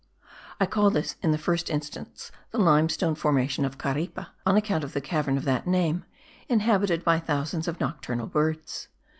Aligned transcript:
I 0.59 0.65
call 0.65 0.89
this 0.89 1.15
in 1.21 1.29
the 1.29 1.37
first 1.37 1.69
instance 1.69 2.31
the 2.49 2.57
limestone 2.57 3.13
formation 3.13 3.65
of 3.65 3.77
Caripe, 3.77 4.25
on 4.47 4.57
account 4.57 4.83
of 4.83 4.93
the 4.93 4.99
cavern 4.99 5.37
of 5.37 5.43
that 5.45 5.67
name, 5.67 6.05
inhabited 6.49 7.03
by 7.03 7.19
thousands 7.19 7.67
of 7.67 7.79
nocturnal 7.79 8.25
birds. 8.25 8.87